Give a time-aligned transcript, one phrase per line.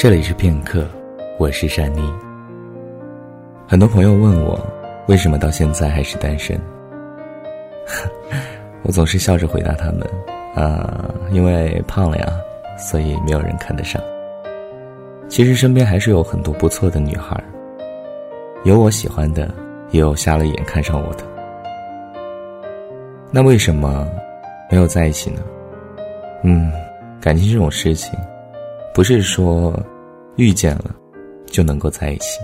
[0.00, 0.86] 这里是片刻，
[1.40, 2.08] 我是珊妮。
[3.66, 4.56] 很多朋友问我，
[5.08, 6.56] 为什么到现在还是单身？
[8.84, 10.08] 我总是笑着回答他们：
[10.54, 12.32] 啊，因为胖了呀，
[12.78, 14.00] 所以没有人看得上。
[15.28, 17.36] 其实身边还是有很多不错的女孩，
[18.62, 19.52] 有我喜欢的，
[19.90, 21.24] 也有瞎了眼看上我的。
[23.32, 24.06] 那为什么
[24.70, 25.42] 没有在一起呢？
[26.44, 26.70] 嗯，
[27.20, 28.16] 感情这种事情。
[28.94, 29.72] 不是说
[30.38, 30.94] 遇见了
[31.46, 32.38] 就能够在一起，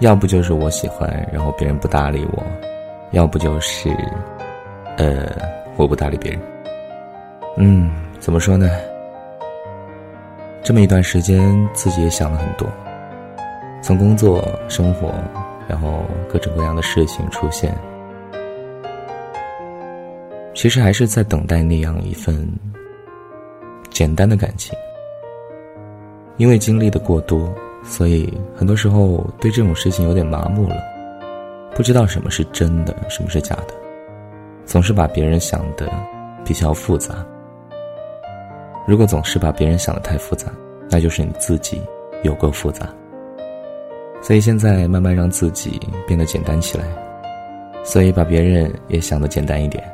[0.00, 2.42] 要不就是我喜欢，然后别人不搭理我；
[3.12, 3.88] 要不就是，
[4.96, 5.30] 呃，
[5.76, 6.40] 我不搭理别人。
[7.56, 8.68] 嗯，怎么说呢？
[10.64, 12.66] 这么一段时间，自己也想了很多，
[13.80, 15.14] 从工作、生活，
[15.68, 17.72] 然后各种各样的事情出现，
[20.54, 22.48] 其实还是在等待那样一份
[23.90, 24.76] 简单的感情。
[26.36, 27.52] 因为经历的过多，
[27.84, 30.76] 所以很多时候对这种事情有点麻木了，
[31.74, 33.74] 不知道什么是真的，什么是假的，
[34.64, 35.88] 总是把别人想的
[36.44, 37.24] 比较复杂。
[38.86, 40.52] 如果总是把别人想的太复杂，
[40.90, 41.80] 那就是你自己
[42.22, 42.88] 有够复杂。
[44.20, 46.84] 所以现在慢慢让自己变得简单起来，
[47.84, 49.84] 所以把别人也想的简单一点。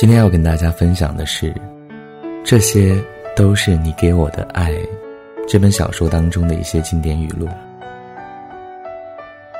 [0.00, 1.54] 今天要跟大家分享的是，
[2.42, 2.98] 这些
[3.36, 4.72] 都是你给我的爱。
[5.46, 7.46] 这本小说当中的一些经典语录，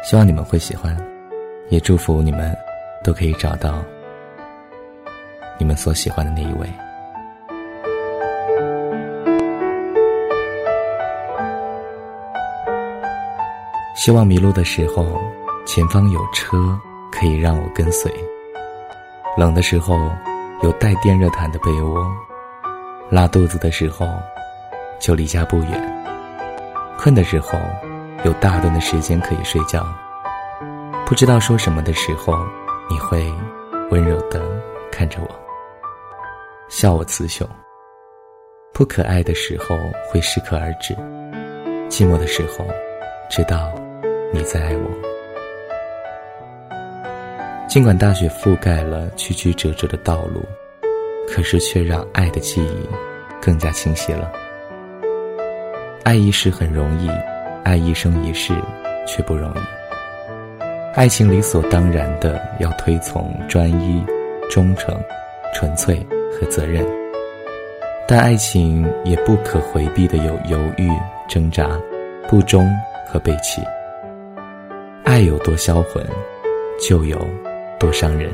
[0.02, 0.96] 希望你们会喜欢，
[1.68, 2.56] 也祝福你们
[3.04, 3.84] 都可以找到
[5.58, 6.66] 你们所喜欢的那一位。
[13.94, 15.20] 希望迷路的时候，
[15.66, 16.56] 前方有车
[17.12, 18.10] 可以让我跟随；
[19.36, 20.10] 冷的时候。
[20.62, 22.06] 有带电热毯的被窝，
[23.08, 24.06] 拉肚子的时候
[24.98, 26.04] 就离家不远。
[26.98, 27.58] 困的时候
[28.24, 29.86] 有大段的时间可以睡觉。
[31.06, 32.36] 不知道说什么的时候，
[32.90, 33.32] 你会
[33.90, 34.42] 温柔的
[34.92, 35.28] 看着我，
[36.68, 37.48] 笑我雌雄。
[38.74, 39.74] 不可爱的时候
[40.10, 40.94] 会适可而止。
[41.88, 42.66] 寂寞的时候，
[43.30, 43.72] 知道
[44.30, 45.19] 你在爱我。
[47.70, 50.42] 尽管大雪覆盖了曲曲折折的道路，
[51.28, 52.88] 可是却让爱的记忆
[53.40, 54.32] 更加清晰了。
[56.02, 57.08] 爱一时很容易，
[57.62, 58.52] 爱一生一世
[59.06, 59.60] 却不容易。
[60.96, 64.04] 爱情理所当然的要推崇专一、
[64.50, 64.92] 忠诚、
[65.54, 66.84] 纯粹和责任，
[68.08, 70.90] 但爱情也不可回避的有犹豫、
[71.28, 71.80] 挣扎、
[72.28, 72.68] 不忠
[73.06, 73.62] 和背弃。
[75.04, 76.04] 爱有多销魂，
[76.80, 77.16] 就有。
[77.80, 78.30] 多伤人！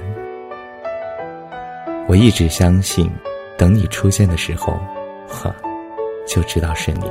[2.08, 3.08] 我一直相信，
[3.56, 4.76] 等你出现的时候，
[5.28, 5.54] 呵，
[6.26, 7.08] 就知道是你。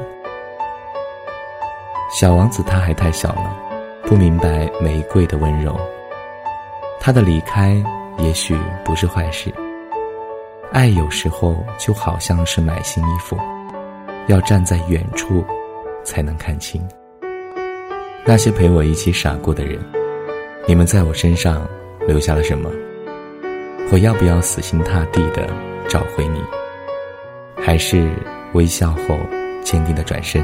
[2.12, 3.58] 小王子他还太小了，
[4.04, 5.80] 不明白玫瑰的温柔。
[7.00, 7.82] 他的离开
[8.18, 8.54] 也许
[8.84, 9.50] 不是坏事。
[10.74, 13.38] 爱有时候就好像是买新衣服，
[14.28, 15.42] 要站在远处
[16.04, 16.86] 才能看清。
[18.26, 19.80] 那些陪我一起傻过的人，
[20.68, 21.66] 你们在我身上。
[22.08, 22.70] 留下了什么？
[23.92, 25.48] 我要不要死心塌地的
[25.88, 26.42] 找回你？
[27.56, 28.10] 还是
[28.54, 29.20] 微笑后
[29.64, 30.44] 坚定的转身，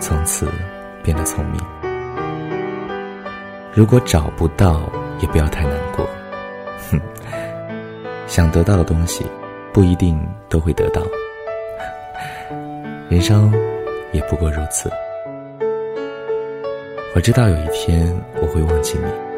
[0.00, 0.48] 从此
[1.02, 1.60] 变得聪明？
[3.72, 4.90] 如果找不到，
[5.20, 6.08] 也不要太难过。
[6.90, 7.00] 哼，
[8.26, 9.24] 想得到的东西，
[9.72, 11.02] 不一定都会得到。
[13.08, 13.52] 人生
[14.12, 14.90] 也不过如此。
[17.14, 19.33] 我知道有一天我会忘记你。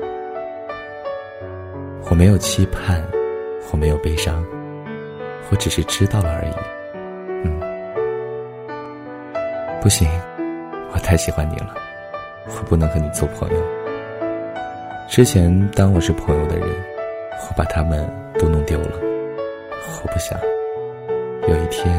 [2.09, 3.03] 我没有期盼，
[3.73, 4.45] 我没有悲伤，
[5.51, 6.53] 我只是知道了而已。
[7.45, 7.61] 嗯，
[9.81, 10.09] 不行，
[10.93, 11.75] 我太喜欢你了，
[12.47, 13.57] 我不能和你做朋友。
[15.09, 18.09] 之前当我是朋友的人，我把他们
[18.39, 19.01] 都弄丢了。
[20.03, 20.39] 我不想
[21.49, 21.93] 有一天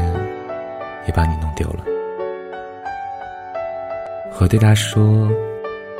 [1.06, 1.84] 也把你弄丢了。
[4.40, 5.30] 我对他说：“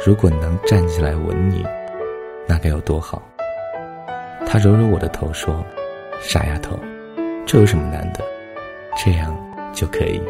[0.05, 1.63] 如果能站起来吻你，
[2.47, 3.23] 那该有多好。”
[4.51, 5.63] 他揉揉我的头说
[6.25, 6.79] ：“傻丫头，
[7.45, 8.25] 这有什么难的？
[8.97, 9.37] 这样
[9.75, 10.23] 就可以。”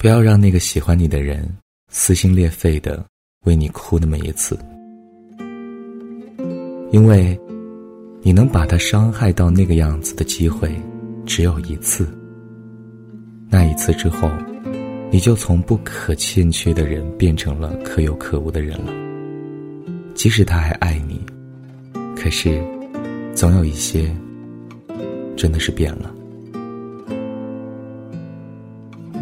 [0.00, 1.46] 不要让那个喜欢你的人
[1.90, 3.04] 撕心裂肺的
[3.44, 4.58] 为你哭那么一次，
[6.90, 7.38] 因为
[8.22, 10.74] 你能把他伤害到那个样子的机会
[11.26, 12.08] 只有一次。
[13.50, 14.30] 那一次之后，
[15.10, 18.94] 你就从不可欠缺的人变成了可有可无的人了。
[20.14, 21.20] 即使他还爱你，
[22.16, 22.58] 可是
[23.34, 24.10] 总有一些
[25.36, 26.10] 真的是变了。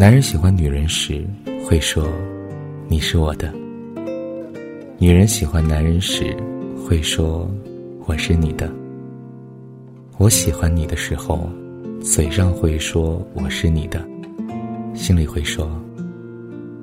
[0.01, 1.27] 男人喜欢女人时
[1.67, 2.09] 会说
[2.87, 3.53] ：“你是我的。”
[4.97, 6.37] 女人喜欢男人时
[6.77, 7.51] 会说
[8.07, 8.73] ：“我是你的。”
[10.17, 11.51] 我喜欢你的时候，
[12.01, 14.01] 嘴上会说“我是你的”，
[14.95, 15.69] 心里会说：“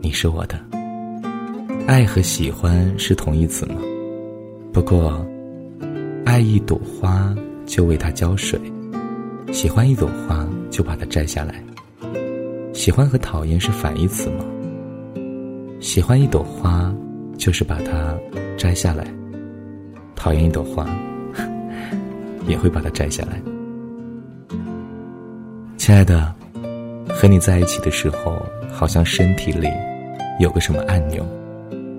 [0.03, 0.59] 你是我的。”
[1.87, 3.75] 爱和喜欢是同义词吗？
[4.73, 5.25] 不过，
[6.25, 7.33] 爱一朵花
[7.65, 8.59] 就为它浇水，
[9.53, 11.63] 喜欢一朵花就把它摘下来。
[12.75, 14.43] 喜欢和讨厌是反义词吗？
[15.79, 16.93] 喜欢一朵花，
[17.37, 18.13] 就是把它
[18.57, 19.05] 摘下来；
[20.13, 20.85] 讨厌一朵花，
[22.45, 23.41] 也会把它摘下来。
[25.77, 26.35] 亲爱的，
[27.07, 29.69] 和你在一起的时候，好像身体里
[30.41, 31.25] 有个什么按钮，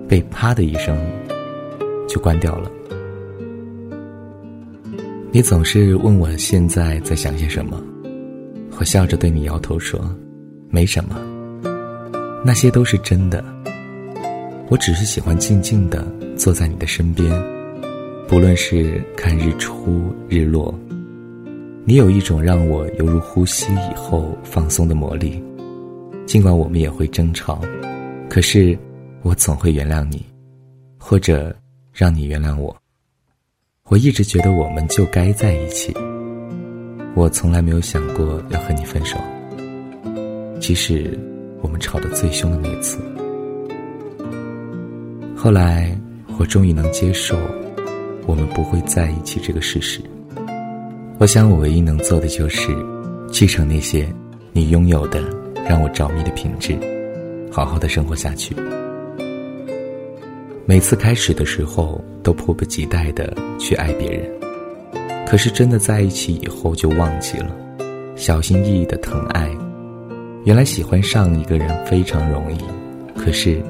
[0.07, 0.95] 被啪的一声
[2.07, 2.71] 就关掉了。
[5.31, 7.81] 你总是问我现在在想些什么，
[8.79, 9.99] 我笑着对你摇头说。
[10.69, 11.15] 没什么，
[12.43, 13.43] 那些都是真的。
[14.69, 16.05] 我只是喜欢静静的
[16.35, 17.31] 坐在你的身边，
[18.27, 20.77] 不论是看日出日落，
[21.85, 25.41] 你有一种让我犹如呼吸以后放松的魔力。
[26.25, 27.61] 尽管我们也会争吵，
[28.29, 28.77] 可是
[29.21, 30.25] 我总会原谅你，
[30.97, 31.55] 或者
[31.93, 32.75] 让你原谅我。
[33.85, 35.95] 我一直觉得我们就该在一起，
[37.15, 39.17] 我从来没有想过要和你分手。
[40.59, 41.17] 即使
[41.61, 42.99] 我们吵得最凶的那次，
[45.35, 45.97] 后来
[46.37, 47.37] 我终于能接受
[48.25, 50.01] 我们不会在一起这个事实。
[51.19, 52.67] 我想，我唯一能做的就是
[53.31, 54.07] 继承那些
[54.51, 55.23] 你拥有的
[55.67, 56.77] 让我着迷的品质，
[57.51, 58.55] 好好的生活下去。
[60.65, 64.29] 每次开始的时候都迫不及待的去爱别人，
[65.25, 67.55] 可是真的在一起以后就忘记了，
[68.15, 69.49] 小心翼翼的疼爱。
[70.47, 72.57] 原来喜欢上一个人非常容易，
[73.19, 73.61] 可是，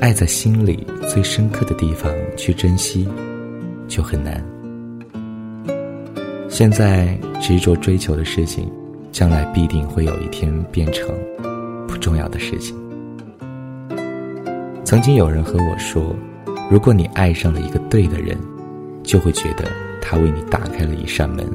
[0.00, 3.06] 爱在心里最深刻的地方去珍惜，
[3.88, 4.42] 就很难。
[6.48, 8.72] 现在执着追求的事情，
[9.12, 11.14] 将来必定会有一天变成
[11.86, 12.74] 不重要的事情。
[14.82, 16.16] 曾经有人和我说，
[16.70, 18.34] 如果你爱上了一个对的人，
[19.02, 19.64] 就会觉得
[20.00, 21.46] 他为你打开了一扇门，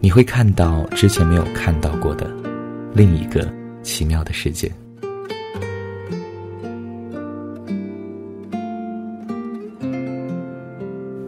[0.00, 2.28] 你会看到之前没有看到过的
[2.92, 3.48] 另一个。
[3.86, 4.68] 奇妙的世界。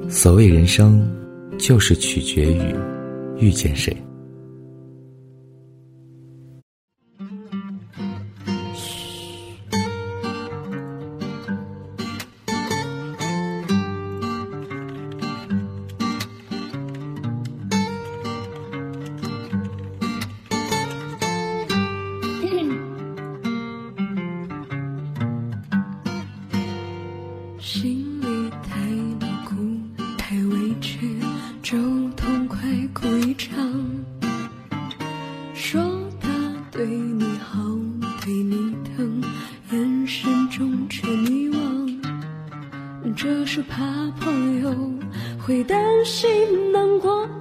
[0.09, 1.09] 所谓人生，
[1.57, 2.75] 就是取决于
[3.39, 3.97] 遇见谁。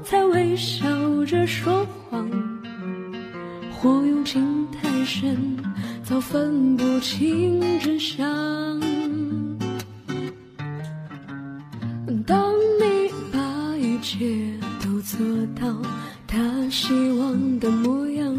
[0.03, 0.87] 才微笑
[1.25, 2.29] 着说谎。
[3.71, 5.57] 或用情太深，
[6.03, 8.25] 早分不清真相。
[12.25, 14.53] 当你把一切
[14.83, 15.19] 都做
[15.59, 15.81] 到
[16.25, 18.35] 他希望的模样，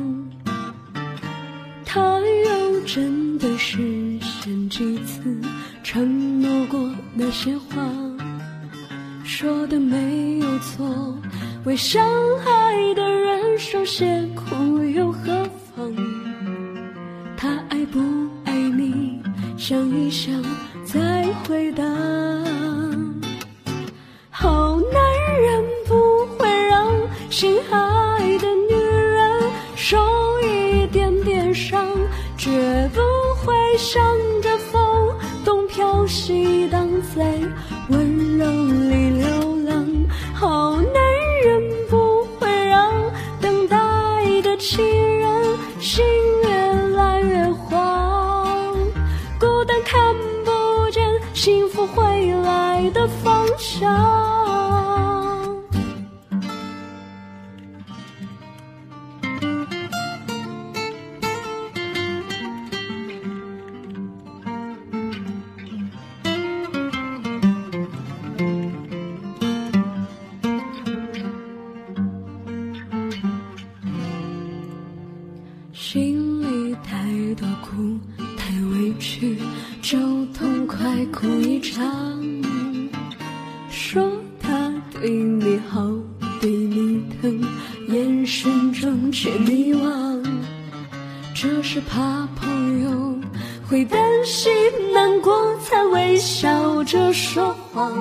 [1.85, 2.59] 他又。
[2.88, 5.38] 真的实现几次
[5.83, 7.87] 承诺过那些话，
[9.28, 11.14] 说的没有错。
[11.64, 12.02] 为伤
[12.38, 15.94] 害的人受些苦又何妨？
[17.37, 18.00] 他爱不
[18.47, 19.20] 爱你，
[19.58, 20.42] 想一想
[20.82, 21.85] 再回答。
[24.30, 26.90] 好男人不会让
[27.28, 29.42] 心爱的女人
[29.76, 29.99] 受
[30.40, 31.87] 一点点伤，
[32.38, 33.00] 绝不
[33.44, 34.02] 会向
[34.40, 34.82] 着风
[35.44, 37.38] 东飘西荡，在
[87.88, 90.23] 眼神中却迷惘。
[91.35, 93.18] 这是怕朋友
[93.68, 94.52] 会担心
[94.92, 97.92] 难过，才微笑着说谎。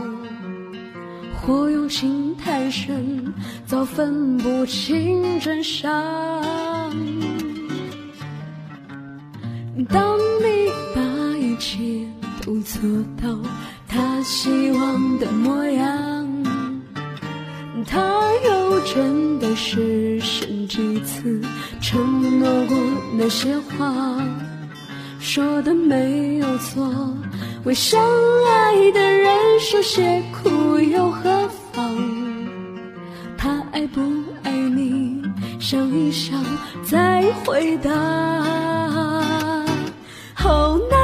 [1.42, 3.34] 或用情太深，
[3.66, 5.90] 早分不清真相。
[9.90, 11.02] 当你把
[11.38, 11.78] 一切
[12.46, 12.82] 都做
[13.22, 13.40] 到
[13.88, 16.28] 他希望的模样，
[17.86, 18.02] 他
[18.44, 19.27] 又真
[19.58, 21.42] 的实现几次
[21.82, 22.78] 承诺过
[23.18, 24.24] 那些话，
[25.20, 26.88] 说的没有错。
[27.64, 28.00] 为相
[28.46, 31.84] 爱的人受些苦又何妨？
[33.36, 34.00] 他爱不
[34.44, 35.24] 爱你，
[35.60, 36.40] 想一想
[36.84, 37.90] 再回答。
[40.36, 40.97] 好难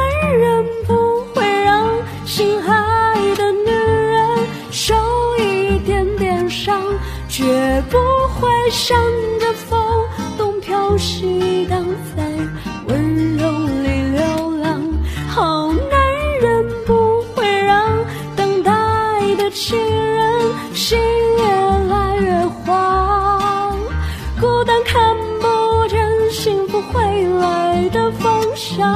[28.63, 28.87] 方向。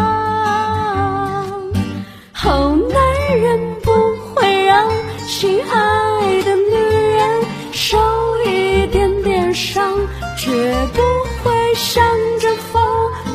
[2.32, 3.92] 好男人不
[4.34, 4.90] 会让
[5.28, 6.76] 心爱的女
[7.16, 7.42] 人
[7.74, 7.98] 受
[8.46, 9.98] 一点点伤，
[10.38, 10.52] 绝
[10.94, 11.02] 不
[11.44, 12.04] 会向
[12.40, 12.82] 着风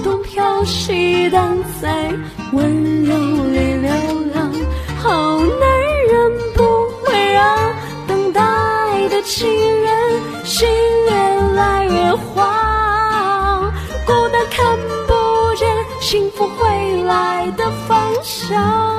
[0.03, 2.11] 东飘西荡，在
[2.53, 3.15] 温柔
[3.51, 3.91] 里流
[4.35, 4.51] 浪。
[5.03, 5.69] 好男
[6.09, 6.63] 人不
[7.03, 7.75] 会让
[8.07, 8.41] 等待
[9.11, 9.47] 的情
[9.83, 10.69] 人心
[11.07, 11.11] 越
[11.55, 13.71] 来越慌，
[14.07, 15.12] 孤单看不
[16.13, 18.92] 幸福会来的方向。